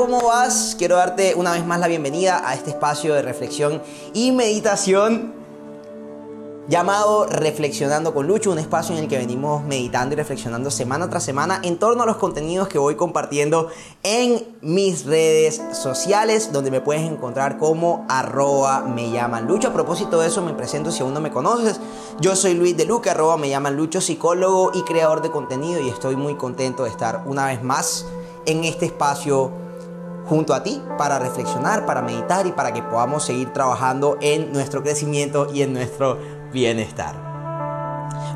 ¿Cómo 0.00 0.22
vas? 0.22 0.76
Quiero 0.78 0.96
darte 0.96 1.34
una 1.34 1.52
vez 1.52 1.66
más 1.66 1.78
la 1.78 1.86
bienvenida 1.86 2.48
a 2.48 2.54
este 2.54 2.70
espacio 2.70 3.12
de 3.12 3.20
reflexión 3.20 3.82
y 4.14 4.32
meditación 4.32 5.34
llamado 6.68 7.26
Reflexionando 7.26 8.14
con 8.14 8.26
Lucho, 8.26 8.50
un 8.50 8.58
espacio 8.58 8.96
en 8.96 9.02
el 9.02 9.10
que 9.10 9.18
venimos 9.18 9.62
meditando 9.62 10.14
y 10.14 10.16
reflexionando 10.16 10.70
semana 10.70 11.10
tras 11.10 11.22
semana 11.22 11.60
en 11.62 11.78
torno 11.78 12.04
a 12.04 12.06
los 12.06 12.16
contenidos 12.16 12.66
que 12.68 12.78
voy 12.78 12.94
compartiendo 12.94 13.68
en 14.02 14.42
mis 14.62 15.04
redes 15.04 15.60
sociales, 15.74 16.50
donde 16.50 16.70
me 16.70 16.80
puedes 16.80 17.02
encontrar 17.02 17.58
como 17.58 18.06
arroba 18.08 18.80
me 18.80 19.10
llaman 19.10 19.46
Lucho. 19.46 19.68
A 19.68 19.74
propósito 19.74 20.18
de 20.18 20.28
eso, 20.28 20.40
me 20.40 20.54
presento 20.54 20.90
si 20.90 21.02
aún 21.02 21.12
no 21.12 21.20
me 21.20 21.30
conoces. 21.30 21.78
Yo 22.20 22.36
soy 22.36 22.54
Luis 22.54 22.74
de 22.74 22.86
Luca, 22.86 23.10
arroba 23.10 23.36
me 23.36 23.50
llaman 23.50 23.76
Lucho, 23.76 24.00
psicólogo 24.00 24.70
y 24.72 24.80
creador 24.80 25.20
de 25.20 25.30
contenido 25.30 25.78
y 25.78 25.90
estoy 25.90 26.16
muy 26.16 26.36
contento 26.36 26.84
de 26.84 26.88
estar 26.88 27.24
una 27.26 27.44
vez 27.44 27.62
más 27.62 28.06
en 28.46 28.64
este 28.64 28.86
espacio 28.86 29.59
junto 30.30 30.54
a 30.54 30.62
ti 30.62 30.80
para 30.96 31.18
reflexionar, 31.18 31.84
para 31.84 32.02
meditar 32.02 32.46
y 32.46 32.52
para 32.52 32.72
que 32.72 32.84
podamos 32.84 33.24
seguir 33.24 33.52
trabajando 33.52 34.16
en 34.20 34.52
nuestro 34.52 34.80
crecimiento 34.80 35.48
y 35.52 35.62
en 35.62 35.72
nuestro 35.72 36.18
bienestar. 36.52 37.16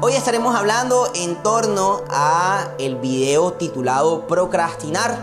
Hoy 0.01 0.15
estaremos 0.15 0.57
hablando 0.57 1.07
en 1.15 1.41
torno 1.45 2.01
a 2.11 2.67
el 2.81 2.97
video 2.97 3.53
titulado 3.53 4.27
Procrastinar 4.27 5.17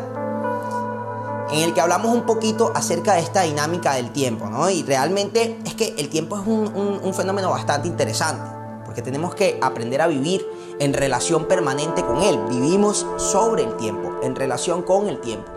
en 1.52 1.60
el 1.60 1.74
que 1.74 1.82
hablamos 1.82 2.16
un 2.16 2.26
poquito 2.26 2.72
acerca 2.74 3.16
de 3.16 3.20
esta 3.20 3.42
dinámica 3.42 3.96
del 3.96 4.12
tiempo, 4.12 4.46
¿no? 4.46 4.70
Y 4.70 4.84
realmente 4.84 5.60
es 5.66 5.76
que 5.76 5.94
el 5.98 6.08
tiempo 6.08 6.40
es 6.40 6.48
un, 6.48 7.02
un, 7.04 7.14
fenómeno 7.14 7.50
bastante 7.50 7.90
interesante, 7.90 8.50
porque 8.86 9.02
tenemos 9.02 9.36
que 9.36 9.60
aprender 9.62 10.02
a 10.02 10.08
vivir 10.08 10.48
en 10.80 10.94
relación 10.94 11.50
permanente 11.50 12.06
con 12.06 12.22
él. 12.22 12.40
Vivimos 12.50 13.06
sobre 13.18 13.64
el 13.64 13.76
tiempo, 13.76 14.22
en 14.24 14.38
relación 14.38 14.84
con 14.84 15.10
el 15.10 15.20
tiempo. 15.20 15.52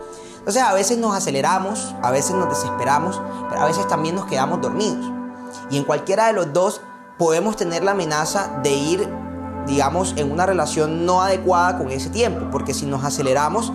Entonces 0.45 0.61
a 0.61 0.75
veces 0.75 0.99
nos 0.99 1.15
aceleramos, 1.17 1.95
a 2.03 2.11
veces 2.11 2.35
nos 2.35 2.47
desesperamos, 2.47 3.19
pero 3.49 3.61
a 3.61 3.65
veces 3.65 3.87
también 3.87 4.13
nos 4.13 4.25
quedamos 4.25 4.61
dormidos. 4.61 5.11
Y 5.71 5.77
en 5.77 5.85
cualquiera 5.85 6.27
de 6.27 6.33
los 6.33 6.53
dos 6.53 6.81
podemos 7.17 7.55
tener 7.55 7.83
la 7.83 7.93
amenaza 7.93 8.59
de 8.61 8.71
ir, 8.71 9.09
digamos, 9.65 10.13
en 10.17 10.31
una 10.31 10.45
relación 10.45 11.03
no 11.03 11.23
adecuada 11.23 11.79
con 11.79 11.89
ese 11.89 12.11
tiempo, 12.11 12.51
porque 12.51 12.75
si 12.75 12.85
nos 12.85 13.03
aceleramos, 13.03 13.73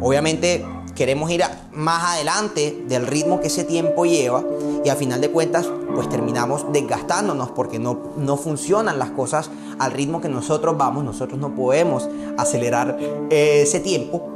obviamente 0.00 0.66
queremos 0.94 1.30
ir 1.30 1.44
más 1.72 2.14
adelante 2.14 2.82
del 2.88 3.06
ritmo 3.06 3.40
que 3.40 3.48
ese 3.48 3.64
tiempo 3.64 4.06
lleva 4.06 4.42
y 4.82 4.88
a 4.88 4.96
final 4.96 5.20
de 5.20 5.30
cuentas 5.30 5.68
pues 5.94 6.08
terminamos 6.08 6.72
desgastándonos 6.72 7.50
porque 7.50 7.78
no, 7.78 7.98
no 8.16 8.38
funcionan 8.38 8.98
las 8.98 9.10
cosas 9.10 9.50
al 9.78 9.92
ritmo 9.92 10.22
que 10.22 10.28
nosotros 10.30 10.78
vamos, 10.78 11.04
nosotros 11.04 11.38
no 11.38 11.54
podemos 11.54 12.08
acelerar 12.38 12.98
ese 13.28 13.80
tiempo. 13.80 14.33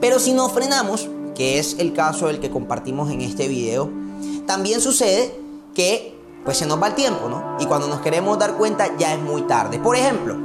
Pero 0.00 0.18
si 0.18 0.32
nos 0.32 0.52
frenamos, 0.52 1.08
que 1.34 1.58
es 1.58 1.76
el 1.78 1.92
caso 1.92 2.26
del 2.28 2.40
que 2.40 2.50
compartimos 2.50 3.10
en 3.10 3.20
este 3.20 3.48
video, 3.48 3.90
también 4.46 4.80
sucede 4.80 5.34
que 5.74 6.16
pues 6.44 6.56
se 6.56 6.66
nos 6.66 6.80
va 6.80 6.88
el 6.88 6.94
tiempo, 6.94 7.28
¿no? 7.28 7.56
Y 7.60 7.66
cuando 7.66 7.88
nos 7.88 8.00
queremos 8.00 8.38
dar 8.38 8.56
cuenta 8.56 8.96
ya 8.96 9.12
es 9.12 9.20
muy 9.20 9.42
tarde. 9.42 9.78
Por 9.78 9.96
ejemplo, 9.96 10.36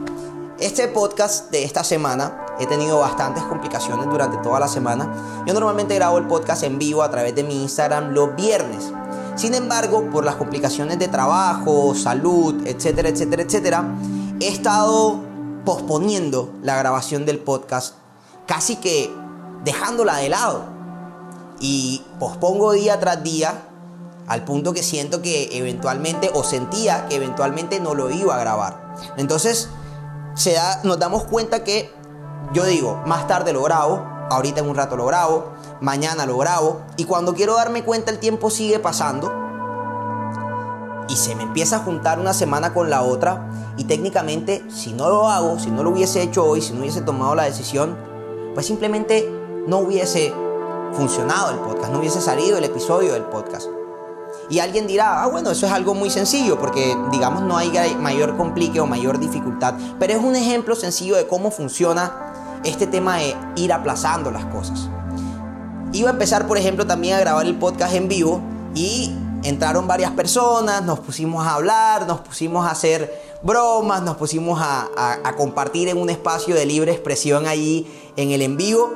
este 0.59 0.87
podcast 0.87 1.49
de 1.51 1.63
esta 1.63 1.83
semana 1.83 2.45
he 2.59 2.67
tenido 2.67 2.99
bastantes 2.99 3.43
complicaciones 3.43 4.09
durante 4.09 4.37
toda 4.37 4.59
la 4.59 4.67
semana. 4.67 5.43
Yo 5.47 5.53
normalmente 5.53 5.95
grabo 5.95 6.17
el 6.17 6.27
podcast 6.27 6.63
en 6.63 6.77
vivo 6.77 7.03
a 7.03 7.09
través 7.09 7.35
de 7.35 7.43
mi 7.43 7.61
Instagram 7.61 8.11
los 8.11 8.35
viernes. 8.35 8.91
Sin 9.35 9.55
embargo, 9.55 10.09
por 10.11 10.23
las 10.25 10.35
complicaciones 10.35 10.99
de 10.99 11.07
trabajo, 11.07 11.95
salud, 11.95 12.67
etcétera, 12.67 13.09
etcétera, 13.09 13.43
etcétera, 13.43 13.85
he 14.39 14.47
estado 14.47 15.19
posponiendo 15.65 16.51
la 16.61 16.77
grabación 16.77 17.25
del 17.25 17.39
podcast, 17.39 17.95
casi 18.45 18.75
que 18.75 19.09
dejándola 19.63 20.17
de 20.17 20.29
lado. 20.29 20.65
Y 21.59 22.03
pospongo 22.19 22.71
día 22.73 22.99
tras 22.99 23.23
día 23.23 23.63
al 24.27 24.43
punto 24.45 24.73
que 24.73 24.83
siento 24.83 25.21
que 25.21 25.49
eventualmente, 25.57 26.31
o 26.33 26.43
sentía 26.43 27.07
que 27.07 27.15
eventualmente 27.15 27.79
no 27.79 27.93
lo 27.93 28.09
iba 28.09 28.35
a 28.35 28.39
grabar. 28.39 28.95
Entonces, 29.17 29.69
se 30.35 30.53
da, 30.53 30.81
nos 30.83 30.99
damos 30.99 31.23
cuenta 31.25 31.63
que 31.63 31.91
yo 32.53 32.65
digo, 32.65 33.01
más 33.05 33.27
tarde 33.27 33.53
lo 33.53 33.63
grabo, 33.63 34.01
ahorita 34.29 34.61
en 34.61 34.69
un 34.69 34.75
rato 34.75 34.95
lo 34.95 35.05
grabo, 35.05 35.51
mañana 35.81 36.25
lo 36.25 36.37
grabo, 36.37 36.81
y 36.97 37.05
cuando 37.05 37.33
quiero 37.33 37.55
darme 37.55 37.83
cuenta 37.83 38.11
el 38.11 38.19
tiempo 38.19 38.49
sigue 38.49 38.79
pasando, 38.79 39.31
y 41.09 41.15
se 41.15 41.35
me 41.35 41.43
empieza 41.43 41.77
a 41.77 41.79
juntar 41.79 42.19
una 42.19 42.33
semana 42.33 42.73
con 42.73 42.89
la 42.89 43.01
otra, 43.01 43.49
y 43.77 43.85
técnicamente, 43.85 44.63
si 44.69 44.93
no 44.93 45.09
lo 45.09 45.29
hago, 45.29 45.59
si 45.59 45.69
no 45.69 45.83
lo 45.83 45.89
hubiese 45.89 46.21
hecho 46.21 46.45
hoy, 46.45 46.61
si 46.61 46.73
no 46.73 46.81
hubiese 46.81 47.01
tomado 47.01 47.35
la 47.35 47.43
decisión, 47.43 47.97
pues 48.53 48.65
simplemente 48.67 49.29
no 49.67 49.79
hubiese 49.79 50.33
funcionado 50.93 51.51
el 51.51 51.59
podcast, 51.59 51.91
no 51.91 51.99
hubiese 51.99 52.21
salido 52.21 52.57
el 52.57 52.63
episodio 52.63 53.13
del 53.13 53.23
podcast. 53.23 53.67
Y 54.49 54.59
alguien 54.59 54.87
dirá, 54.87 55.23
ah, 55.23 55.27
bueno, 55.27 55.51
eso 55.51 55.65
es 55.65 55.71
algo 55.71 55.93
muy 55.93 56.09
sencillo 56.09 56.59
porque, 56.59 56.97
digamos, 57.11 57.43
no 57.43 57.57
hay 57.57 57.71
mayor 57.99 58.35
complique 58.35 58.79
o 58.79 58.85
mayor 58.85 59.19
dificultad. 59.19 59.75
Pero 59.99 60.13
es 60.13 60.19
un 60.19 60.35
ejemplo 60.35 60.75
sencillo 60.75 61.15
de 61.15 61.27
cómo 61.27 61.49
funciona 61.49 62.59
este 62.63 62.87
tema 62.87 63.17
de 63.17 63.35
ir 63.55 63.71
aplazando 63.71 64.31
las 64.31 64.45
cosas. 64.45 64.89
Iba 65.93 66.09
a 66.09 66.13
empezar, 66.13 66.47
por 66.47 66.57
ejemplo, 66.57 66.85
también 66.85 67.15
a 67.15 67.19
grabar 67.19 67.45
el 67.45 67.55
podcast 67.55 67.93
en 67.93 68.07
vivo 68.07 68.41
y 68.75 69.15
entraron 69.43 69.87
varias 69.87 70.11
personas, 70.11 70.83
nos 70.83 70.99
pusimos 70.99 71.45
a 71.45 71.55
hablar, 71.55 72.07
nos 72.07 72.21
pusimos 72.21 72.65
a 72.65 72.71
hacer 72.71 73.21
bromas, 73.43 74.01
nos 74.01 74.17
pusimos 74.17 74.59
a, 74.61 74.89
a 75.23 75.35
compartir 75.35 75.89
en 75.89 75.97
un 75.97 76.09
espacio 76.09 76.55
de 76.55 76.65
libre 76.65 76.91
expresión 76.91 77.47
allí 77.47 77.87
en 78.17 78.31
el 78.31 78.41
en 78.41 78.57
vivo. 78.57 78.93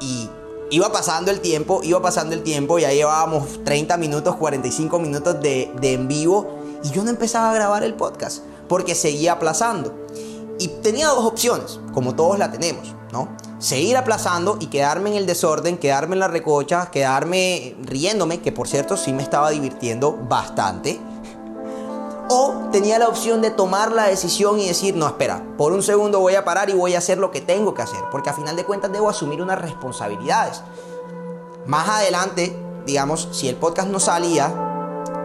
Y 0.00 0.28
iba 0.70 0.90
pasando 0.92 1.30
el 1.30 1.40
tiempo, 1.40 1.80
iba 1.82 2.00
pasando 2.00 2.34
el 2.34 2.42
tiempo, 2.42 2.78
ya 2.78 2.92
llevábamos 2.92 3.62
30 3.64 3.96
minutos, 3.96 4.36
45 4.36 4.98
minutos 4.98 5.40
de, 5.40 5.70
en 5.82 6.08
vivo 6.08 6.58
y 6.82 6.90
yo 6.90 7.04
no 7.04 7.10
empezaba 7.10 7.50
a 7.50 7.54
grabar 7.54 7.82
el 7.82 7.94
podcast 7.94 8.42
porque 8.68 8.94
seguía 8.94 9.32
aplazando. 9.32 10.06
Y 10.58 10.68
tenía 10.82 11.08
dos 11.08 11.24
opciones, 11.24 11.80
como 11.94 12.14
todos 12.14 12.38
la 12.38 12.52
tenemos, 12.52 12.94
¿no? 13.12 13.28
Seguir 13.58 13.96
aplazando 13.96 14.58
y 14.60 14.66
quedarme 14.66 15.10
en 15.10 15.16
el 15.16 15.26
desorden, 15.26 15.78
quedarme 15.78 16.16
en 16.16 16.20
la 16.20 16.28
recocha, 16.28 16.90
quedarme 16.90 17.76
riéndome, 17.82 18.40
que 18.40 18.52
por 18.52 18.68
cierto 18.68 18.96
sí 18.96 19.12
me 19.12 19.22
estaba 19.22 19.50
divirtiendo 19.50 20.12
bastante 20.28 21.00
o 22.32 22.54
tenía 22.70 22.96
la 23.00 23.08
opción 23.08 23.42
de 23.42 23.50
tomar 23.50 23.90
la 23.90 24.06
decisión 24.06 24.60
y 24.60 24.68
decir, 24.68 24.94
no, 24.94 25.08
espera, 25.08 25.42
por 25.58 25.72
un 25.72 25.82
segundo 25.82 26.20
voy 26.20 26.36
a 26.36 26.44
parar 26.44 26.70
y 26.70 26.74
voy 26.74 26.94
a 26.94 26.98
hacer 26.98 27.18
lo 27.18 27.32
que 27.32 27.40
tengo 27.40 27.74
que 27.74 27.82
hacer, 27.82 27.98
porque 28.12 28.30
a 28.30 28.32
final 28.32 28.54
de 28.54 28.64
cuentas 28.64 28.92
debo 28.92 29.10
asumir 29.10 29.42
unas 29.42 29.60
responsabilidades. 29.60 30.62
Más 31.66 31.88
adelante, 31.88 32.56
digamos, 32.86 33.28
si 33.32 33.48
el 33.48 33.56
podcast 33.56 33.88
no 33.88 33.98
salía, 33.98 34.54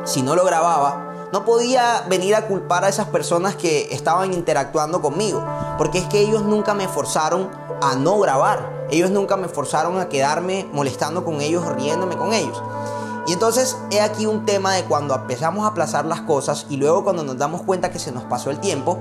si 0.03 0.23
no 0.23 0.35
lo 0.35 0.43
grababa, 0.45 1.29
no 1.31 1.45
podía 1.45 2.03
venir 2.09 2.33
a 2.33 2.47
culpar 2.47 2.83
a 2.83 2.89
esas 2.89 3.07
personas 3.09 3.55
que 3.55 3.93
estaban 3.93 4.33
interactuando 4.33 4.99
conmigo, 4.99 5.45
porque 5.77 5.99
es 5.99 6.05
que 6.05 6.21
ellos 6.21 6.41
nunca 6.41 6.73
me 6.73 6.87
forzaron 6.87 7.51
a 7.83 7.93
no 7.93 8.17
grabar, 8.17 8.87
ellos 8.89 9.11
nunca 9.11 9.37
me 9.37 9.47
forzaron 9.47 9.99
a 9.99 10.09
quedarme 10.09 10.67
molestando 10.73 11.23
con 11.23 11.39
ellos, 11.41 11.67
riéndome 11.67 12.17
con 12.17 12.33
ellos. 12.33 12.59
Y 13.27 13.33
entonces 13.33 13.75
he 13.91 14.01
aquí 14.01 14.25
un 14.25 14.45
tema 14.45 14.73
de 14.73 14.83
cuando 14.83 15.15
empezamos 15.15 15.65
a 15.65 15.69
aplazar 15.69 16.05
las 16.05 16.21
cosas 16.21 16.67
y 16.69 16.77
luego 16.77 17.03
cuando 17.03 17.23
nos 17.23 17.37
damos 17.37 17.63
cuenta 17.63 17.91
que 17.91 17.99
se 17.99 18.11
nos 18.11 18.23
pasó 18.23 18.51
el 18.51 18.59
tiempo, 18.59 18.99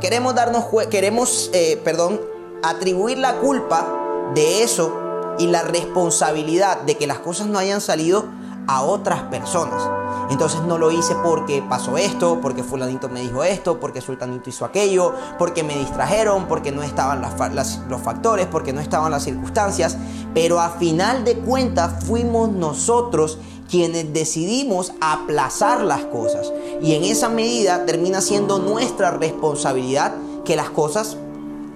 queremos 0.00 0.34
darnos 0.34 0.64
queremos, 0.90 1.50
eh, 1.52 1.80
perdón, 1.84 2.20
atribuir 2.62 3.18
la 3.18 3.38
culpa 3.38 3.86
de 4.34 4.62
eso 4.62 4.92
y 5.38 5.46
la 5.46 5.62
responsabilidad 5.62 6.82
de 6.82 6.96
que 6.96 7.06
las 7.06 7.18
cosas 7.20 7.46
no 7.46 7.58
hayan 7.58 7.80
salido 7.80 8.24
otras 8.80 9.24
personas. 9.24 9.82
Entonces 10.30 10.62
no 10.62 10.78
lo 10.78 10.90
hice 10.90 11.14
porque 11.22 11.62
pasó 11.68 11.98
esto, 11.98 12.38
porque 12.40 12.62
fulanito 12.62 13.10
me 13.10 13.20
dijo 13.20 13.44
esto, 13.44 13.78
porque 13.78 14.00
sultanito 14.00 14.48
hizo 14.48 14.64
aquello, 14.64 15.12
porque 15.38 15.62
me 15.62 15.76
distrajeron, 15.76 16.46
porque 16.46 16.72
no 16.72 16.82
estaban 16.82 17.20
los 17.20 18.00
factores, 18.00 18.46
porque 18.46 18.72
no 18.72 18.80
estaban 18.80 19.10
las 19.10 19.24
circunstancias. 19.24 19.98
Pero 20.32 20.60
a 20.60 20.70
final 20.70 21.24
de 21.24 21.38
cuentas 21.38 22.04
fuimos 22.06 22.48
nosotros 22.48 23.38
quienes 23.68 24.12
decidimos 24.14 24.92
aplazar 25.00 25.82
las 25.82 26.04
cosas. 26.04 26.50
Y 26.80 26.94
en 26.94 27.04
esa 27.04 27.28
medida 27.28 27.84
termina 27.84 28.22
siendo 28.22 28.58
nuestra 28.58 29.10
responsabilidad 29.10 30.14
que 30.44 30.56
las 30.56 30.70
cosas 30.70 31.16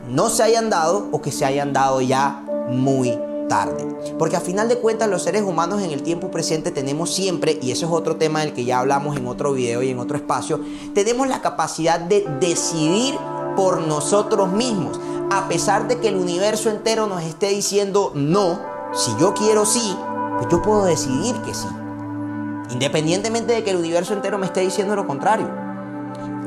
no 0.09 0.31
se 0.31 0.43
hayan 0.44 0.71
dado 0.71 1.09
o 1.12 1.21
que 1.21 1.32
se 1.32 1.44
hayan 1.44 1.73
dado 1.73 2.00
ya 2.00 2.43
muy 2.71 3.19
tarde. 3.49 3.87
Porque 4.19 4.37
a 4.37 4.41
final 4.41 4.69
de 4.69 4.79
cuentas 4.79 5.09
los 5.09 5.23
seres 5.23 5.43
humanos 5.43 5.83
en 5.83 5.91
el 5.91 6.03
tiempo 6.03 6.31
presente 6.31 6.71
tenemos 6.71 7.13
siempre, 7.15 7.59
y 7.61 7.71
eso 7.71 7.87
es 7.87 7.93
otro 7.93 8.17
tema 8.17 8.41
del 8.41 8.53
que 8.53 8.65
ya 8.65 8.81
hablamos 8.81 9.17
en 9.17 9.27
otro 9.27 9.53
video 9.53 9.83
y 9.83 9.91
en 9.91 9.99
otro 9.99 10.17
espacio, 10.17 10.61
tenemos 10.95 11.29
la 11.29 11.41
capacidad 11.41 12.01
de 12.01 12.27
decidir 12.41 13.15
por 13.57 13.81
nosotros 13.81 14.53
mismos. 14.53 15.01
A 15.31 15.49
pesar 15.49 15.89
de 15.89 15.99
que 15.99 16.09
el 16.09 16.17
universo 16.17 16.71
entero 16.71 17.07
nos 17.07 17.23
esté 17.23 17.49
diciendo 17.49 18.13
no, 18.15 18.61
si 18.93 19.11
yo 19.19 19.35
quiero 19.35 19.67
sí, 19.67 19.97
pues 20.37 20.49
yo 20.51 20.63
puedo 20.63 20.85
decidir 20.85 21.35
que 21.43 21.55
sí. 21.55 21.67
Independientemente 22.71 23.53
de 23.53 23.65
que 23.65 23.71
el 23.71 23.77
universo 23.77 24.13
entero 24.13 24.39
me 24.39 24.47
esté 24.47 24.61
diciendo 24.61 24.95
lo 24.97 25.07
contrario. 25.07 25.49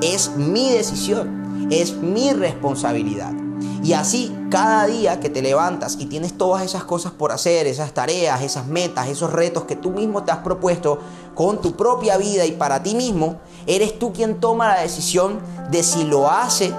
Es 0.01 0.35
mi 0.35 0.71
decisión, 0.71 1.67
es 1.71 1.95
mi 1.95 2.31
responsabilidad. 2.31 3.33
Y 3.83 3.93
así, 3.93 4.35
cada 4.51 4.85
día 4.85 5.19
que 5.19 5.29
te 5.29 5.41
levantas 5.41 5.97
y 5.99 6.05
tienes 6.05 6.37
todas 6.37 6.63
esas 6.63 6.83
cosas 6.83 7.11
por 7.11 7.31
hacer, 7.31 7.67
esas 7.67 7.93
tareas, 7.93 8.41
esas 8.41 8.67
metas, 8.67 9.07
esos 9.07 9.31
retos 9.31 9.63
que 9.63 9.75
tú 9.75 9.91
mismo 9.91 10.23
te 10.23 10.31
has 10.31 10.39
propuesto 10.39 10.99
con 11.33 11.61
tu 11.61 11.75
propia 11.75 12.17
vida 12.17 12.45
y 12.45 12.51
para 12.51 12.83
ti 12.83 12.95
mismo, 12.95 13.37
eres 13.65 13.97
tú 13.97 14.11
quien 14.13 14.39
toma 14.39 14.67
la 14.67 14.81
decisión 14.81 15.39
de 15.71 15.83
si 15.83 16.03
lo 16.03 16.29
hace 16.29 16.73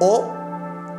o 0.00 0.24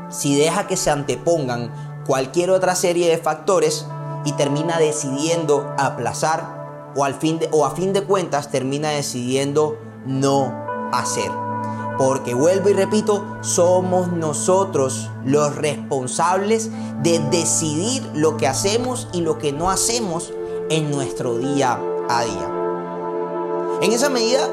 si 0.09 0.35
deja 0.35 0.67
que 0.67 0.77
se 0.77 0.89
antepongan 0.89 1.71
cualquier 2.05 2.49
otra 2.49 2.75
serie 2.75 3.09
de 3.09 3.17
factores 3.17 3.85
y 4.25 4.31
termina 4.33 4.77
decidiendo 4.77 5.73
aplazar 5.77 6.91
o, 6.95 7.03
al 7.03 7.15
fin 7.15 7.39
o 7.51 7.65
a 7.65 7.71
fin 7.71 7.93
de 7.93 8.03
cuentas 8.03 8.51
termina 8.51 8.89
decidiendo 8.89 9.77
no 10.05 10.53
hacer. 10.91 11.42
Porque 11.97 12.33
vuelvo 12.33 12.69
y 12.69 12.73
repito, 12.73 13.37
somos 13.41 14.11
nosotros 14.11 15.09
los 15.25 15.55
responsables 15.55 16.71
de 17.03 17.19
decidir 17.31 18.03
lo 18.13 18.37
que 18.37 18.47
hacemos 18.47 19.07
y 19.13 19.21
lo 19.21 19.37
que 19.37 19.53
no 19.53 19.69
hacemos 19.69 20.33
en 20.69 20.89
nuestro 20.89 21.37
día 21.37 21.79
a 22.09 22.23
día. 22.23 22.49
En 23.81 23.91
esa 23.91 24.09
medida, 24.09 24.47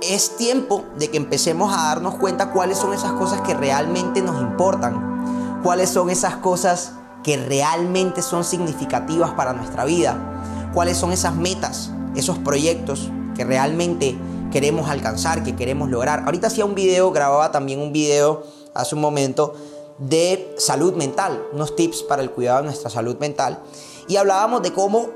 es 0.00 0.36
tiempo 0.36 0.84
de 0.98 1.10
que 1.10 1.16
empecemos 1.16 1.72
a 1.72 1.88
darnos 1.88 2.16
cuenta 2.16 2.50
cuáles 2.50 2.78
son 2.78 2.92
esas 2.92 3.12
cosas 3.12 3.40
que 3.42 3.54
realmente 3.54 4.22
nos 4.22 4.40
importan, 4.40 5.60
cuáles 5.62 5.90
son 5.90 6.10
esas 6.10 6.36
cosas 6.36 6.92
que 7.22 7.36
realmente 7.38 8.20
son 8.20 8.44
significativas 8.44 9.32
para 9.32 9.54
nuestra 9.54 9.84
vida, 9.84 10.70
cuáles 10.74 10.98
son 10.98 11.12
esas 11.12 11.34
metas, 11.34 11.90
esos 12.14 12.38
proyectos 12.38 13.10
que 13.34 13.44
realmente 13.44 14.16
queremos 14.54 14.88
alcanzar, 14.88 15.42
que 15.42 15.56
queremos 15.56 15.90
lograr. 15.90 16.22
Ahorita 16.26 16.46
hacía 16.46 16.64
un 16.64 16.76
video, 16.76 17.10
grababa 17.10 17.50
también 17.50 17.80
un 17.80 17.92
video 17.92 18.44
hace 18.72 18.94
un 18.94 19.00
momento 19.00 19.52
de 19.98 20.54
salud 20.58 20.94
mental, 20.94 21.44
unos 21.52 21.74
tips 21.74 22.04
para 22.04 22.22
el 22.22 22.30
cuidado 22.30 22.58
de 22.58 22.66
nuestra 22.66 22.88
salud 22.88 23.18
mental 23.18 23.58
y 24.06 24.14
hablábamos 24.14 24.62
de 24.62 24.72
cómo 24.72 25.08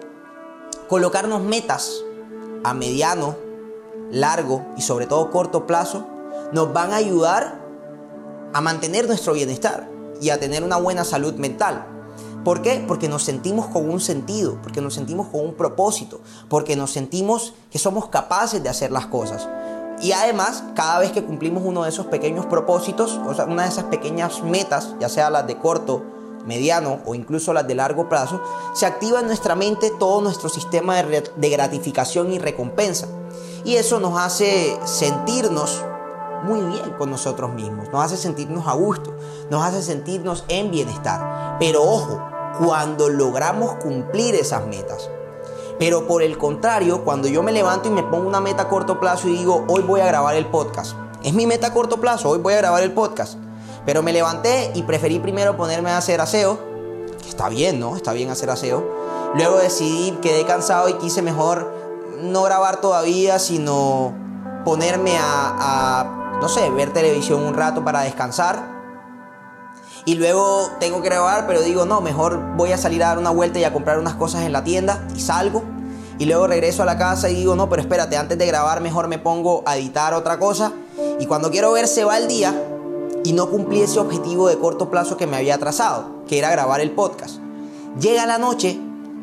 colocarnos 0.89 1.41
metas 1.41 2.03
a 2.65 2.75
mediano, 2.75 3.37
largo 4.11 4.67
y 4.77 4.83
sobre 4.83 5.07
todo 5.07 5.31
corto 5.31 5.69
plazo 5.69 6.05
nos 6.51 6.73
van 6.73 6.93
a 6.93 6.97
ayudar 6.97 7.61
a 8.53 8.61
mantener 8.61 9.07
nuestro 9.07 9.35
bienestar 9.35 9.89
y 10.21 10.31
a 10.31 10.41
tener 10.41 10.65
una 10.65 10.79
buena 10.79 11.05
salud 11.05 11.35
mental. 11.35 11.87
¿Por 12.45 12.63
qué? 12.63 12.85
Porque 12.87 13.09
nos 13.09 13.25
sentimos 13.25 13.67
con 13.67 13.89
un 13.91 14.01
sentido, 14.01 14.59
porque 14.63 14.81
nos 14.81 14.95
sentimos 14.95 15.29
con 15.29 15.41
un 15.41 15.55
propósito, 15.55 16.21
porque 16.49 16.77
nos 16.77 16.91
sentimos 16.93 17.55
que 17.71 17.79
somos 17.79 18.09
capaces 18.09 18.63
de 18.63 18.69
hacer 18.69 18.91
las 18.91 19.07
cosas. 19.07 19.49
Y 20.01 20.13
además, 20.13 20.63
cada 20.75 21.01
vez 21.01 21.11
que 21.11 21.25
cumplimos 21.25 21.65
uno 21.65 21.83
de 21.83 21.89
esos 21.89 22.07
pequeños 22.07 22.47
propósitos, 22.47 23.21
o 23.27 23.35
sea, 23.35 23.47
una 23.47 23.65
de 23.65 23.69
esas 23.69 23.85
pequeñas 23.85 24.43
metas, 24.43 24.95
ya 25.01 25.09
sea 25.09 25.29
las 25.29 25.47
de 25.47 25.59
corto, 25.59 26.03
mediano 26.47 27.01
o 27.05 27.15
incluso 27.15 27.53
las 27.53 27.67
de 27.67 27.75
largo 27.75 28.09
plazo, 28.09 28.41
se 28.75 28.87
activa 28.87 29.21
en 29.21 29.27
nuestra 29.27 29.55
mente 29.55 29.93
todo 29.99 30.21
nuestro 30.21 30.49
sistema 30.49 31.03
de 31.03 31.51
gratificación 31.51 32.33
y 32.33 32.39
recompensa. 32.39 33.09
Y 33.65 33.75
eso 33.75 33.99
nos 33.99 34.19
hace 34.19 34.79
sentirnos 34.85 35.83
muy 36.45 36.61
bien 36.61 36.91
con 36.99 37.11
nosotros 37.11 37.53
mismos, 37.53 37.89
nos 37.91 38.05
hace 38.05 38.17
sentirnos 38.17 38.67
a 38.67 38.73
gusto, 38.73 39.15
nos 39.51 39.63
hace 39.63 39.83
sentirnos 39.83 40.45
en 40.49 40.71
bienestar. 40.71 41.57
Pero 41.59 41.83
ojo, 41.83 42.21
cuando 42.59 43.09
logramos 43.09 43.75
cumplir 43.77 44.35
esas 44.35 44.67
metas. 44.67 45.11
Pero 45.79 46.07
por 46.09 46.23
el 46.23 46.37
contrario, 46.39 47.05
cuando 47.05 47.29
yo 47.29 47.43
me 47.43 47.53
levanto 47.53 47.89
y 47.89 47.93
me 47.93 48.03
pongo 48.03 48.29
una 48.29 48.41
meta 48.41 48.65
a 48.65 48.69
corto 48.69 48.99
plazo 48.99 49.29
y 49.29 49.37
digo, 49.37 49.65
hoy 49.69 49.83
voy 49.83 50.01
a 50.01 50.07
grabar 50.07 50.35
el 50.35 50.47
podcast. 50.47 50.97
Es 51.23 51.33
mi 51.35 51.47
meta 51.47 51.69
a 51.69 51.73
corto 51.73 52.01
plazo, 52.01 52.31
hoy 52.31 52.39
voy 52.39 52.55
a 52.55 52.59
grabar 52.59 52.83
el 52.83 52.93
podcast. 52.93 53.39
Pero 53.87 54.03
me 54.03 54.13
levanté 54.13 54.73
y 54.75 54.83
preferí 54.83 55.19
primero 55.21 55.57
ponerme 55.57 55.91
a 55.91 55.99
hacer 55.99 56.21
aseo, 56.21 56.59
está 57.29 57.49
bien, 57.49 57.79
¿no? 57.79 57.97
Está 57.97 58.13
bien 58.13 58.29
hacer 58.31 58.51
aseo. 58.51 58.85
Luego 59.35 59.59
decidí, 59.59 60.13
quedé 60.21 60.45
cansado 60.45 60.89
y 60.89 60.95
quise 60.95 61.23
mejor 61.23 61.73
no 62.21 62.43
grabar 62.43 62.81
todavía, 62.81 63.39
sino 63.39 64.13
ponerme 64.65 65.17
a, 65.17 66.01
a 66.01 66.18
no 66.41 66.49
sé, 66.49 66.71
ver 66.71 66.93
televisión 66.93 67.43
un 67.43 67.55
rato 67.55 67.85
para 67.85 68.03
descansar. 68.03 68.79
Y 70.05 70.15
luego 70.15 70.71
tengo 70.81 71.03
que 71.03 71.09
grabar, 71.09 71.47
pero 71.47 71.61
digo, 71.61 71.85
no, 71.85 72.01
mejor 72.01 72.41
voy 72.57 72.73
a 72.73 72.79
salir 72.79 73.03
a 73.03 73.09
dar 73.09 73.19
una 73.19 73.31
vuelta 73.31 73.59
y 73.59 73.65
a 73.65 73.73
comprar 73.73 73.99
unas 73.99 74.15
cosas 74.15 74.43
en 74.43 74.53
la 74.53 74.65
tienda 74.65 75.07
y 75.15 75.21
salgo. 75.21 75.63
Y 76.19 76.25
luego 76.25 76.47
regreso 76.47 76.83
a 76.83 76.87
la 76.87 76.99
casa 76.99 77.29
y 77.31 77.35
digo, 77.35 77.55
no, 77.55 77.69
pero 77.69 77.83
espérate, 77.83 78.17
antes 78.17 78.39
de 78.39 78.47
grabar 78.47 78.81
mejor 78.81 79.09
me 79.09 79.19
pongo 79.19 79.63
a 79.67 79.77
editar 79.77 80.15
otra 80.15 80.39
cosa. 80.39 80.73
Y 81.21 81.27
cuando 81.27 81.51
quiero 81.51 81.73
ver 81.73 81.87
se 81.87 82.05
va 82.05 82.19
el 82.19 82.27
día 82.27 82.55
y 83.25 83.33
no 83.33 83.51
cumplí 83.51 83.83
ese 83.83 84.01
objetivo 84.01 84.49
de 84.49 84.59
corto 84.59 84.91
plazo 84.91 85.17
que 85.17 85.27
me 85.27 85.37
había 85.37 85.59
trazado, 85.59 86.25
que 86.27 86.39
era 86.39 86.51
grabar 86.51 86.81
el 86.81 86.93
podcast. 86.93 87.37
Llega 88.01 88.27
la 88.27 88.39
noche, 88.39 88.79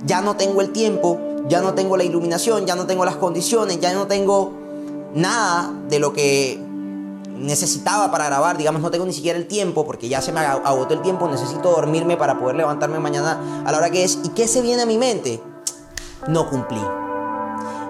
ya 0.05 0.21
no 0.21 0.35
tengo 0.35 0.61
el 0.61 0.71
tiempo, 0.71 1.19
ya 1.47 1.61
no 1.61 1.73
tengo 1.73 1.97
la 1.97 2.03
iluminación, 2.03 2.65
ya 2.65 2.75
no 2.75 2.85
tengo 2.85 3.05
las 3.05 3.15
condiciones, 3.15 3.79
ya 3.79 3.93
no 3.93 4.07
tengo 4.07 4.53
nada 5.13 5.71
de 5.89 5.99
lo 5.99 6.13
que 6.13 6.64
necesitaba 7.37 8.11
para 8.11 8.25
grabar, 8.25 8.57
digamos, 8.57 8.81
no 8.81 8.91
tengo 8.91 9.05
ni 9.05 9.13
siquiera 9.13 9.37
el 9.37 9.47
tiempo 9.47 9.85
porque 9.85 10.09
ya 10.09 10.21
se 10.21 10.31
me 10.31 10.39
agotó 10.39 10.93
el 10.93 11.01
tiempo, 11.01 11.27
necesito 11.27 11.71
dormirme 11.71 12.17
para 12.17 12.39
poder 12.39 12.55
levantarme 12.55 12.99
mañana 12.99 13.63
a 13.65 13.71
la 13.71 13.77
hora 13.77 13.89
que 13.89 14.03
es. 14.03 14.19
¿Y 14.23 14.29
qué 14.29 14.47
se 14.47 14.61
viene 14.61 14.81
a 14.81 14.85
mi 14.85 14.97
mente? 14.97 15.41
No 16.27 16.49
cumplí. 16.49 16.81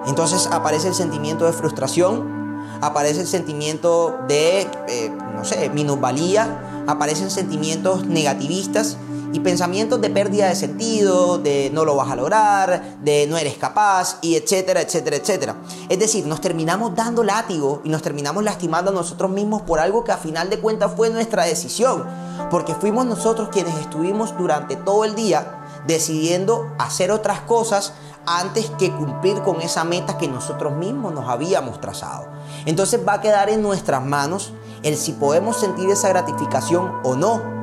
Entonces 0.08 0.48
aparece 0.52 0.88
el 0.88 0.94
sentimiento 0.94 1.46
de 1.46 1.54
frustración, 1.54 2.70
aparece 2.82 3.22
el 3.22 3.28
sentimiento 3.28 4.20
de, 4.28 4.62
eh, 4.88 5.12
no 5.36 5.44
sé, 5.46 5.70
minusvalía, 5.70 6.84
aparecen 6.88 7.32
sentimientos 7.32 8.06
negativistas 8.06 8.98
y 9.36 9.42
pensamientos 9.42 10.00
de 10.00 10.10
pérdida 10.10 10.48
de 10.48 10.56
sentido, 10.56 11.38
de 11.38 11.70
no 11.74 11.84
lo 11.84 11.98
vas 11.98 12.10
a 12.10 12.16
lograr, 12.16 13.00
de 13.02 13.28
no 13.28 13.38
eres 13.38 13.58
capaz, 13.58 14.18
y 14.22 14.36
etcétera, 14.36 14.80
etcétera, 14.80 15.18
etcétera. 15.18 15.58
Es 15.90 16.00
decir, 16.00 16.26
nos 16.26 16.40
terminamos 16.40 16.96
dando 16.96 17.22
látigo 17.22 17.82
y 17.84 17.90
nos 17.90 18.02
terminamos 18.02 18.46
lastimando 18.46 18.92
a 18.92 18.94
nosotros 18.94 19.30
mismos 19.30 19.64
por 19.64 19.82
algo 19.82 20.06
que 20.06 20.14
a 20.14 20.18
final 20.18 20.50
de 20.50 20.62
cuentas 20.62 20.94
fue 20.96 21.10
nuestra 21.10 21.44
decisión, 21.44 22.06
porque 22.50 22.76
fuimos 22.76 23.06
nosotros 23.08 23.50
quienes 23.50 23.76
estuvimos 23.76 24.38
durante 24.38 24.78
todo 24.78 25.04
el 25.04 25.16
día 25.16 25.66
decidiendo 25.86 26.74
hacer 26.80 27.12
otras 27.12 27.42
cosas 27.42 27.92
antes 28.26 28.70
que 28.80 28.90
cumplir 28.90 29.42
con 29.42 29.60
esa 29.60 29.84
meta 29.84 30.18
que 30.18 30.30
nosotros 30.30 30.72
mismos 30.78 31.14
nos 31.14 31.28
habíamos 31.28 31.82
trazado. 31.82 32.28
Entonces 32.66 33.02
va 33.06 33.16
a 33.16 33.22
quedar 33.22 33.50
en 33.50 33.62
nuestras 33.62 34.02
manos 34.02 34.54
el 34.82 34.96
si 34.96 35.12
podemos 35.12 35.58
sentir 35.58 35.90
esa 35.90 36.08
gratificación 36.08 37.02
o 37.04 37.16
no 37.16 37.55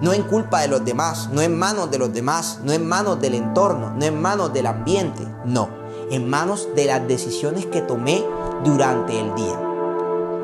no 0.00 0.12
en 0.12 0.22
culpa 0.22 0.60
de 0.60 0.68
los 0.68 0.84
demás, 0.84 1.28
no 1.32 1.42
en 1.42 1.58
manos 1.58 1.90
de 1.90 1.98
los 1.98 2.12
demás, 2.12 2.60
no 2.64 2.72
en 2.72 2.86
manos 2.86 3.20
del 3.20 3.34
entorno, 3.34 3.90
no 3.90 4.04
en 4.04 4.20
manos 4.20 4.52
del 4.52 4.66
ambiente, 4.66 5.26
no, 5.44 5.68
en 6.10 6.28
manos 6.28 6.68
de 6.74 6.86
las 6.86 7.06
decisiones 7.06 7.66
que 7.66 7.82
tomé 7.82 8.24
durante 8.64 9.18
el 9.18 9.34
día. 9.34 9.60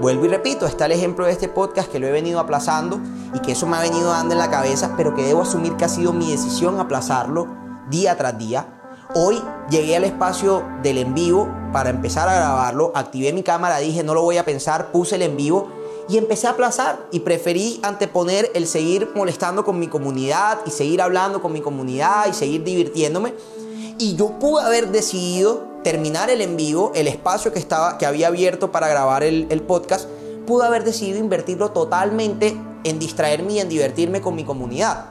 Vuelvo 0.00 0.26
y 0.26 0.28
repito, 0.28 0.66
está 0.66 0.84
el 0.84 0.92
ejemplo 0.92 1.24
de 1.24 1.32
este 1.32 1.48
podcast 1.48 1.90
que 1.90 1.98
lo 1.98 2.06
he 2.06 2.12
venido 2.12 2.38
aplazando 2.38 3.00
y 3.32 3.38
que 3.38 3.52
eso 3.52 3.66
me 3.66 3.78
ha 3.78 3.80
venido 3.80 4.10
dando 4.10 4.34
en 4.34 4.38
la 4.38 4.50
cabeza, 4.50 4.92
pero 4.96 5.14
que 5.14 5.24
debo 5.24 5.42
asumir 5.42 5.74
que 5.76 5.86
ha 5.86 5.88
sido 5.88 6.12
mi 6.12 6.30
decisión 6.30 6.78
aplazarlo 6.78 7.48
día 7.88 8.16
tras 8.16 8.36
día. 8.36 8.66
Hoy 9.14 9.42
llegué 9.70 9.96
al 9.96 10.04
espacio 10.04 10.62
del 10.82 10.98
en 10.98 11.14
vivo 11.14 11.48
para 11.72 11.88
empezar 11.88 12.28
a 12.28 12.34
grabarlo, 12.34 12.92
activé 12.94 13.32
mi 13.32 13.42
cámara, 13.42 13.78
dije 13.78 14.02
no 14.02 14.12
lo 14.12 14.22
voy 14.22 14.36
a 14.36 14.44
pensar, 14.44 14.92
puse 14.92 15.16
el 15.16 15.22
en 15.22 15.36
vivo 15.36 15.68
y 16.08 16.18
empecé 16.18 16.46
a 16.46 16.50
aplazar 16.50 17.06
y 17.10 17.20
preferí 17.20 17.80
anteponer 17.82 18.50
el 18.54 18.66
seguir 18.66 19.10
molestando 19.14 19.64
con 19.64 19.78
mi 19.78 19.88
comunidad 19.88 20.60
y 20.66 20.70
seguir 20.70 21.02
hablando 21.02 21.42
con 21.42 21.52
mi 21.52 21.60
comunidad 21.60 22.26
y 22.28 22.32
seguir 22.32 22.64
divirtiéndome. 22.64 23.34
Y 23.98 24.14
yo 24.14 24.38
pude 24.38 24.62
haber 24.62 24.92
decidido 24.92 25.64
terminar 25.82 26.30
el 26.30 26.40
en 26.40 26.56
vivo, 26.56 26.92
el 26.94 27.08
espacio 27.08 27.52
que, 27.52 27.58
estaba, 27.58 27.98
que 27.98 28.06
había 28.06 28.28
abierto 28.28 28.70
para 28.70 28.88
grabar 28.88 29.24
el, 29.24 29.46
el 29.50 29.62
podcast, 29.62 30.08
pude 30.46 30.66
haber 30.66 30.84
decidido 30.84 31.18
invertirlo 31.18 31.70
totalmente 31.70 32.56
en 32.84 32.98
distraerme 32.98 33.54
y 33.54 33.60
en 33.60 33.68
divertirme 33.68 34.20
con 34.20 34.34
mi 34.34 34.44
comunidad. 34.44 35.06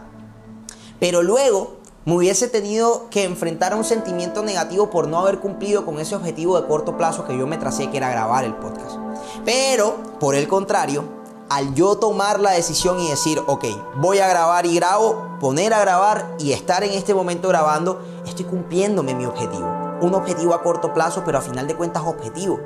Pero 1.00 1.24
luego 1.24 1.75
me 2.06 2.14
hubiese 2.14 2.48
tenido 2.48 3.10
que 3.10 3.24
enfrentar 3.24 3.74
a 3.74 3.76
un 3.76 3.84
sentimiento 3.84 4.44
negativo 4.44 4.92
por 4.92 5.08
no 5.08 5.20
haber 5.20 5.40
cumplido 5.40 5.86
con 5.86 6.00
ese 6.00 6.16
objetivo 6.16 6.60
de 6.60 6.68
corto 6.68 6.96
plazo 6.98 7.26
que 7.26 7.38
yo 7.38 7.48
me 7.48 7.58
tracé, 7.58 7.90
que 7.90 7.98
era 7.98 8.10
grabar 8.10 8.46
el 8.46 8.54
podcast. 8.54 8.98
Pero, 9.44 9.98
por 10.20 10.36
el 10.36 10.48
contrario, 10.48 11.04
al 11.50 11.74
yo 11.74 11.98
tomar 11.98 12.40
la 12.40 12.52
decisión 12.52 13.00
y 13.00 13.10
decir, 13.10 13.42
ok, 13.48 13.66
voy 13.98 14.20
a 14.20 14.28
grabar 14.28 14.68
y 14.68 14.76
grabo, 14.76 15.38
poner 15.40 15.74
a 15.74 15.80
grabar 15.80 16.36
y 16.38 16.52
estar 16.54 16.84
en 16.84 16.92
este 16.92 17.14
momento 17.16 17.50
grabando, 17.50 18.00
estoy 18.26 18.46
cumpliéndome 18.46 19.16
mi 19.16 19.26
objetivo. 19.26 19.85
Un 20.02 20.14
objetivo 20.14 20.54
a 20.54 20.62
corto 20.62 20.94
plazo, 20.94 21.24
pero 21.25 21.38
a 21.38 21.42
final 21.42 21.68
de 21.68 21.75
cuentas 21.75 22.04
objetivo. 22.06 22.60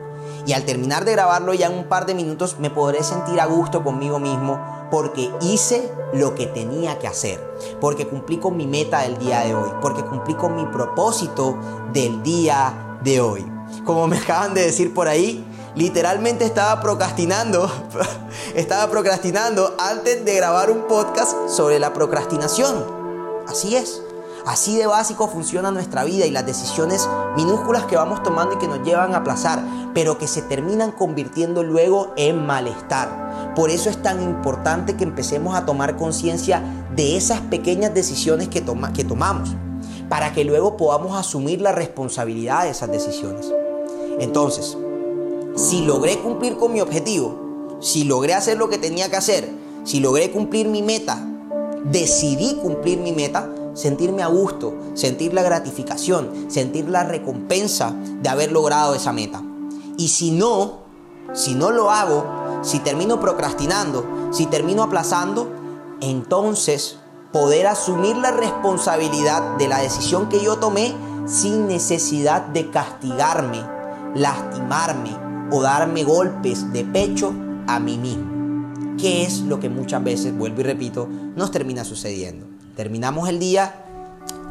Y 0.45 0.53
al 0.53 0.65
terminar 0.65 1.05
de 1.05 1.13
grabarlo 1.13 1.53
ya 1.53 1.67
en 1.67 1.77
un 1.77 1.85
par 1.85 2.05
de 2.05 2.15
minutos 2.15 2.57
me 2.59 2.69
podré 2.69 3.03
sentir 3.03 3.39
a 3.39 3.45
gusto 3.45 3.83
conmigo 3.83 4.19
mismo 4.19 4.59
porque 4.91 5.31
hice 5.41 5.91
lo 6.13 6.33
que 6.33 6.47
tenía 6.47 6.97
que 6.97 7.07
hacer, 7.07 7.39
porque 7.79 8.07
cumplí 8.07 8.37
con 8.37 8.57
mi 8.57 8.65
meta 8.65 9.01
del 9.01 9.19
día 9.19 9.41
de 9.41 9.53
hoy, 9.53 9.69
porque 9.81 10.03
cumplí 10.03 10.33
con 10.33 10.55
mi 10.55 10.65
propósito 10.65 11.57
del 11.93 12.23
día 12.23 12.99
de 13.03 13.21
hoy. 13.21 13.45
Como 13.85 14.07
me 14.07 14.17
acaban 14.17 14.55
de 14.55 14.63
decir 14.63 14.93
por 14.93 15.07
ahí, 15.07 15.45
Literalmente 15.75 16.45
estaba 16.45 16.81
procrastinando, 16.81 17.71
estaba 18.55 18.91
procrastinando 18.91 19.75
antes 19.79 20.25
de 20.25 20.35
grabar 20.35 20.71
un 20.71 20.87
podcast 20.87 21.33
sobre 21.47 21.79
la 21.79 21.93
procrastinación. 21.93 22.85
Así 23.47 23.75
es. 23.75 24.01
Así 24.49 24.75
de 24.77 24.87
básico 24.87 25.27
funciona 25.27 25.69
nuestra 25.69 26.03
vida 26.03 26.25
y 26.25 26.31
las 26.31 26.43
decisiones 26.43 27.07
minúsculas 27.37 27.85
que 27.85 27.95
vamos 27.95 28.23
tomando 28.23 28.55
y 28.55 28.57
que 28.57 28.67
nos 28.67 28.81
llevan 28.81 29.13
a 29.13 29.17
aplazar, 29.17 29.63
pero 29.93 30.17
que 30.17 30.25
se 30.25 30.41
terminan 30.41 30.91
convirtiendo 30.91 31.61
luego 31.61 32.13
en 32.17 32.47
malestar. 32.47 33.53
Por 33.55 33.69
eso 33.69 33.91
es 33.91 34.01
tan 34.01 34.23
importante 34.23 34.97
que 34.97 35.03
empecemos 35.03 35.55
a 35.55 35.67
tomar 35.67 35.97
conciencia 35.97 36.63
de 36.95 37.15
esas 37.15 37.41
pequeñas 37.41 37.93
decisiones 37.93 38.47
que, 38.47 38.63
que 38.95 39.03
tomamos, 39.03 39.55
para 40.09 40.33
que 40.33 40.43
luego 40.43 40.77
podamos 40.77 41.15
asumir 41.15 41.61
la 41.61 41.71
responsabilidad 41.71 42.63
de 42.63 42.71
esas 42.71 42.89
decisiones. 42.91 43.53
Entonces, 44.19 44.75
si 45.55 45.85
logré 45.85 46.17
cumplir 46.17 46.57
con 46.57 46.73
mi 46.73 46.81
objetivo, 46.81 47.77
si 47.81 48.03
logré 48.03 48.33
hacer 48.33 48.57
lo 48.57 48.67
que 48.67 48.79
tenía 48.79 49.11
que 49.11 49.17
hacer, 49.17 49.47
si 49.83 49.99
logré 49.99 50.31
cumplir 50.31 50.67
mi 50.67 50.81
meta, 50.81 51.23
decidí 51.83 52.55
cumplir 52.55 52.97
mi 52.97 53.11
meta, 53.11 53.47
sentirme 53.79 54.23
a 54.23 54.27
gusto, 54.27 54.73
sentir 54.93 55.33
la 55.33 55.41
gratificación, 55.41 56.51
sentir 56.51 56.89
la 56.89 57.03
recompensa 57.05 57.95
de 58.21 58.27
haber 58.27 58.51
logrado 58.51 58.93
esa 58.93 59.13
meta. 59.13 59.41
Y 59.97 60.09
si 60.09 60.31
no, 60.31 60.79
si 61.33 61.55
no 61.55 61.71
lo 61.71 61.89
hago, 61.89 62.25
si 62.61 62.79
termino 62.79 63.21
procrastinando, 63.21 64.05
si 64.31 64.47
termino 64.47 64.83
aplazando, 64.83 65.49
entonces 66.01 66.97
poder 67.31 67.67
asumir 67.67 68.17
la 68.17 68.31
responsabilidad 68.31 69.55
de 69.57 69.69
la 69.69 69.79
decisión 69.79 70.27
que 70.27 70.43
yo 70.43 70.57
tomé 70.57 70.93
sin 71.25 71.67
necesidad 71.67 72.47
de 72.47 72.69
castigarme, 72.69 73.63
lastimarme 74.13 75.15
o 75.51 75.61
darme 75.61 76.03
golpes 76.03 76.73
de 76.73 76.83
pecho 76.83 77.33
a 77.65 77.79
mí 77.79 77.97
mismo. 77.97 78.27
¿Qué 78.97 79.23
es 79.23 79.39
lo 79.39 79.61
que 79.61 79.69
muchas 79.69 80.03
veces, 80.03 80.37
vuelvo 80.37 80.59
y 80.59 80.63
repito, 80.65 81.07
nos 81.37 81.51
termina 81.51 81.85
sucediendo? 81.85 82.58
Terminamos 82.79 83.27
el 83.27 83.39
día, 83.39 83.75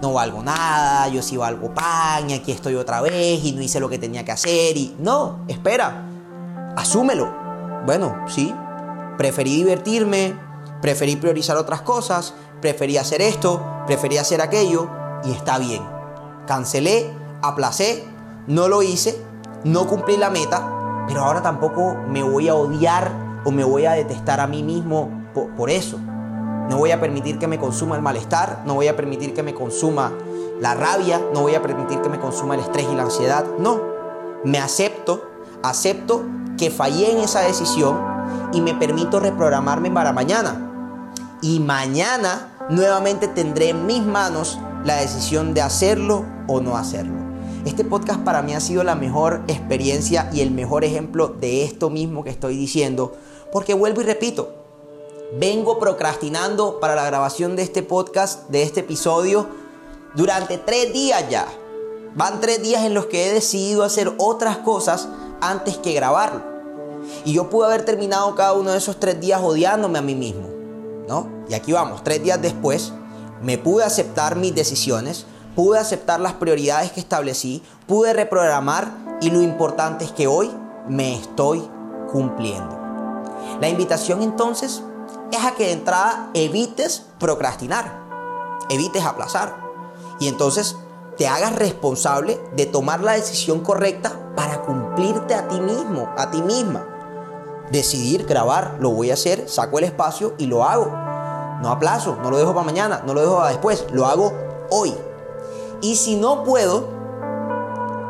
no 0.02 0.12
valgo 0.12 0.42
nada, 0.42 1.08
yo 1.08 1.22
sí 1.22 1.38
valgo 1.38 1.72
pan 1.72 2.28
y 2.28 2.34
aquí 2.34 2.52
estoy 2.52 2.74
otra 2.74 3.00
vez 3.00 3.42
y 3.42 3.52
no 3.52 3.62
hice 3.62 3.80
lo 3.80 3.88
que 3.88 3.96
tenía 3.96 4.22
que 4.22 4.32
hacer 4.32 4.76
y 4.76 4.94
no, 4.98 5.46
espera, 5.48 6.04
asúmelo. 6.76 7.32
Bueno, 7.86 8.14
sí, 8.28 8.54
preferí 9.16 9.56
divertirme, 9.56 10.38
preferí 10.82 11.16
priorizar 11.16 11.56
otras 11.56 11.80
cosas, 11.80 12.34
preferí 12.60 12.98
hacer 12.98 13.22
esto, 13.22 13.64
preferí 13.86 14.18
hacer 14.18 14.42
aquello 14.42 14.90
y 15.24 15.32
está 15.32 15.56
bien. 15.56 15.82
Cancelé, 16.46 17.10
aplacé, 17.40 18.04
no 18.46 18.68
lo 18.68 18.82
hice, 18.82 19.18
no 19.64 19.86
cumplí 19.86 20.18
la 20.18 20.28
meta, 20.28 21.06
pero 21.08 21.24
ahora 21.24 21.40
tampoco 21.40 21.96
me 22.06 22.22
voy 22.22 22.50
a 22.50 22.54
odiar 22.54 23.10
o 23.46 23.50
me 23.50 23.64
voy 23.64 23.86
a 23.86 23.92
detestar 23.92 24.38
a 24.38 24.46
mí 24.46 24.62
mismo 24.62 25.08
por, 25.32 25.48
por 25.54 25.70
eso. 25.70 25.98
No 26.68 26.76
voy 26.78 26.90
a 26.90 27.00
permitir 27.00 27.38
que 27.38 27.46
me 27.46 27.58
consuma 27.58 27.96
el 27.96 28.02
malestar, 28.02 28.62
no 28.66 28.74
voy 28.74 28.88
a 28.88 28.96
permitir 28.96 29.34
que 29.34 29.42
me 29.42 29.54
consuma 29.54 30.12
la 30.60 30.74
rabia, 30.74 31.20
no 31.32 31.42
voy 31.42 31.54
a 31.54 31.62
permitir 31.62 32.00
que 32.00 32.08
me 32.08 32.20
consuma 32.20 32.54
el 32.54 32.60
estrés 32.60 32.86
y 32.90 32.94
la 32.94 33.04
ansiedad. 33.04 33.44
No, 33.58 33.80
me 34.44 34.58
acepto, 34.58 35.22
acepto 35.62 36.24
que 36.58 36.70
fallé 36.70 37.12
en 37.12 37.18
esa 37.18 37.40
decisión 37.40 37.98
y 38.52 38.60
me 38.60 38.74
permito 38.74 39.20
reprogramarme 39.20 39.90
para 39.90 40.12
mañana. 40.12 41.00
Y 41.40 41.60
mañana 41.60 42.52
nuevamente 42.68 43.28
tendré 43.28 43.70
en 43.70 43.86
mis 43.86 44.02
manos 44.02 44.58
la 44.84 44.96
decisión 44.96 45.54
de 45.54 45.62
hacerlo 45.62 46.24
o 46.48 46.60
no 46.60 46.76
hacerlo. 46.76 47.16
Este 47.64 47.84
podcast 47.84 48.20
para 48.20 48.42
mí 48.42 48.54
ha 48.54 48.60
sido 48.60 48.84
la 48.84 48.94
mejor 48.94 49.42
experiencia 49.48 50.30
y 50.32 50.40
el 50.40 50.50
mejor 50.50 50.84
ejemplo 50.84 51.28
de 51.28 51.64
esto 51.64 51.90
mismo 51.90 52.24
que 52.24 52.30
estoy 52.30 52.56
diciendo, 52.56 53.14
porque 53.52 53.74
vuelvo 53.74 54.00
y 54.00 54.04
repito, 54.04 54.57
Vengo 55.32 55.78
procrastinando 55.78 56.80
para 56.80 56.94
la 56.94 57.04
grabación 57.04 57.54
de 57.54 57.62
este 57.62 57.82
podcast, 57.82 58.48
de 58.48 58.62
este 58.62 58.80
episodio, 58.80 59.46
durante 60.14 60.56
tres 60.56 60.90
días 60.94 61.22
ya. 61.28 61.46
Van 62.14 62.40
tres 62.40 62.62
días 62.62 62.84
en 62.84 62.94
los 62.94 63.06
que 63.06 63.26
he 63.26 63.34
decidido 63.34 63.84
hacer 63.84 64.10
otras 64.16 64.56
cosas 64.58 65.06
antes 65.42 65.76
que 65.76 65.92
grabarlo. 65.92 66.40
Y 67.26 67.34
yo 67.34 67.50
pude 67.50 67.66
haber 67.66 67.84
terminado 67.84 68.34
cada 68.34 68.54
uno 68.54 68.70
de 68.70 68.78
esos 68.78 68.98
tres 68.98 69.20
días 69.20 69.42
odiándome 69.42 69.98
a 69.98 70.02
mí 70.02 70.14
mismo. 70.14 70.48
¿No? 71.06 71.28
Y 71.46 71.54
aquí 71.54 71.72
vamos, 71.72 72.02
tres 72.02 72.22
días 72.22 72.40
después, 72.40 72.92
me 73.42 73.58
pude 73.58 73.84
aceptar 73.84 74.34
mis 74.34 74.54
decisiones, 74.54 75.26
pude 75.54 75.78
aceptar 75.78 76.20
las 76.20 76.34
prioridades 76.34 76.92
que 76.92 77.00
establecí, 77.00 77.62
pude 77.86 78.14
reprogramar 78.14 79.18
y 79.20 79.30
lo 79.30 79.42
importante 79.42 80.06
es 80.06 80.10
que 80.10 80.26
hoy 80.26 80.50
me 80.88 81.14
estoy 81.14 81.68
cumpliendo. 82.10 82.78
La 83.60 83.68
invitación 83.68 84.22
entonces 84.22 84.82
es 85.32 85.44
a 85.44 85.52
que 85.52 85.66
de 85.66 85.72
entrada 85.72 86.30
evites 86.34 87.04
procrastinar, 87.18 88.06
evites 88.68 89.04
aplazar. 89.04 89.56
Y 90.20 90.28
entonces 90.28 90.76
te 91.16 91.28
hagas 91.28 91.56
responsable 91.56 92.40
de 92.54 92.66
tomar 92.66 93.00
la 93.00 93.12
decisión 93.12 93.60
correcta 93.60 94.32
para 94.36 94.62
cumplirte 94.62 95.34
a 95.34 95.48
ti 95.48 95.60
mismo, 95.60 96.08
a 96.16 96.30
ti 96.30 96.40
misma. 96.42 96.86
Decidir 97.72 98.24
grabar, 98.24 98.76
lo 98.80 98.90
voy 98.90 99.10
a 99.10 99.14
hacer, 99.14 99.48
saco 99.48 99.78
el 99.78 99.84
espacio 99.84 100.34
y 100.38 100.46
lo 100.46 100.64
hago. 100.64 100.86
No 101.60 101.70
aplazo, 101.70 102.16
no 102.22 102.30
lo 102.30 102.38
dejo 102.38 102.54
para 102.54 102.64
mañana, 102.64 103.02
no 103.04 103.14
lo 103.14 103.20
dejo 103.20 103.36
para 103.36 103.50
después, 103.50 103.84
lo 103.92 104.06
hago 104.06 104.32
hoy. 104.70 104.94
Y 105.80 105.96
si 105.96 106.16
no 106.16 106.44
puedo 106.44 106.88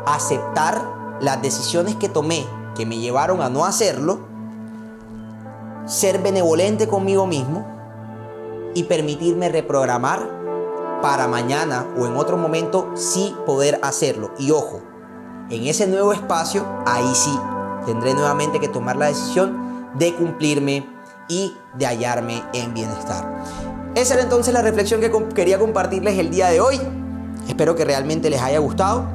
aceptar 0.05 0.81
las 1.19 1.41
decisiones 1.41 1.95
que 1.95 2.09
tomé 2.09 2.47
que 2.75 2.85
me 2.85 2.97
llevaron 2.97 3.41
a 3.41 3.49
no 3.49 3.65
hacerlo, 3.65 4.28
ser 5.89 6.21
benevolente 6.21 6.87
conmigo 6.87 7.25
mismo 7.25 7.65
y 8.75 8.83
permitirme 8.83 9.49
reprogramar 9.49 10.37
para 11.01 11.27
mañana 11.27 11.87
o 11.97 12.05
en 12.05 12.15
otro 12.15 12.37
momento 12.37 12.91
sí 12.95 13.35
poder 13.45 13.79
hacerlo. 13.81 14.31
Y 14.37 14.51
ojo, 14.51 14.81
en 15.49 15.65
ese 15.65 15.87
nuevo 15.87 16.13
espacio, 16.13 16.63
ahí 16.85 17.11
sí, 17.15 17.35
tendré 17.87 18.13
nuevamente 18.13 18.59
que 18.59 18.67
tomar 18.67 18.97
la 18.97 19.07
decisión 19.07 19.89
de 19.97 20.13
cumplirme 20.13 20.87
y 21.27 21.55
de 21.77 21.87
hallarme 21.87 22.43
en 22.53 22.75
bienestar. 22.75 23.43
Esa 23.95 24.13
era 24.13 24.21
entonces 24.23 24.53
la 24.53 24.61
reflexión 24.61 25.01
que 25.01 25.11
quería 25.33 25.57
compartirles 25.57 26.19
el 26.19 26.29
día 26.29 26.49
de 26.49 26.61
hoy. 26.61 26.79
Espero 27.47 27.75
que 27.75 27.83
realmente 27.83 28.29
les 28.29 28.41
haya 28.41 28.59
gustado. 28.59 29.09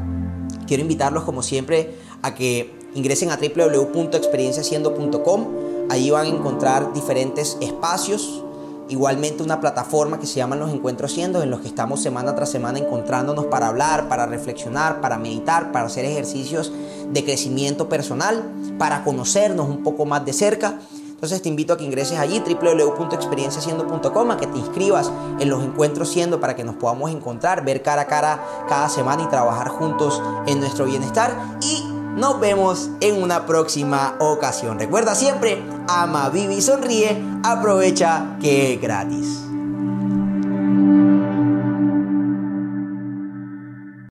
Quiero 0.67 0.83
invitarlos 0.83 1.23
como 1.23 1.41
siempre 1.43 1.97
a 2.23 2.35
que 2.35 2.77
ingresen 2.95 3.31
a 3.31 3.37
www.experienciaciendo.com 3.37 5.64
Ahí 5.95 6.11
van 6.11 6.27
a 6.27 6.29
encontrar 6.29 6.93
diferentes 6.93 7.57
espacios, 7.61 8.43
igualmente 8.89 9.45
una 9.45 9.61
plataforma 9.61 10.19
que 10.19 10.27
se 10.27 10.35
llama 10.35 10.57
Los 10.57 10.73
Encuentros 10.73 11.13
Siendo, 11.13 11.41
en 11.41 11.53
los 11.53 11.61
que 11.61 11.69
estamos 11.69 12.03
semana 12.03 12.35
tras 12.35 12.51
semana 12.51 12.81
encontrándonos 12.81 13.47
para 13.47 13.69
hablar, 13.69 14.09
para 14.09 14.27
reflexionar, 14.27 15.01
para 15.01 15.19
meditar, 15.19 15.71
para 15.71 15.87
hacer 15.87 16.05
ejercicios 16.05 16.73
de 17.13 17.25
crecimiento 17.25 17.89
personal, 17.89 18.43
para 18.77 19.05
conocernos 19.05 19.69
un 19.69 19.85
poco 19.85 20.05
más 20.05 20.25
de 20.25 20.33
cerca. 20.33 20.81
Entonces 21.11 21.41
te 21.41 21.49
invito 21.49 21.75
a 21.75 21.77
que 21.77 21.85
ingreses 21.85 22.19
allí, 22.19 22.41
www.experienciaciendo.com, 22.41 24.31
a 24.33 24.37
que 24.37 24.49
te 24.49 24.59
inscribas 24.59 25.13
en 25.39 25.49
los 25.49 25.63
encuentros 25.63 26.09
siendo 26.09 26.41
para 26.41 26.57
que 26.57 26.65
nos 26.65 26.75
podamos 26.75 27.13
encontrar, 27.13 27.65
ver 27.65 27.83
cara 27.83 28.03
a 28.03 28.07
cara 28.07 28.45
cada 28.69 28.89
semana 28.89 29.23
y 29.23 29.29
trabajar 29.29 29.69
juntos 29.69 30.21
en 30.49 30.59
nuestro 30.59 30.87
bienestar. 30.87 31.61
Y 31.63 31.94
nos 32.17 32.41
vemos 32.41 32.91
en 33.01 33.23
una 33.23 33.47
próxima 33.47 34.17
ocasión. 34.19 34.79
Recuerda 34.79 35.15
siempre, 35.15 35.63
ama, 35.89 36.29
vive 36.31 36.55
y 36.55 36.63
sonríe. 36.63 37.23
Aprovecha 37.43 38.37
que 38.41 38.75
es 38.75 38.81
gratis. 38.81 39.44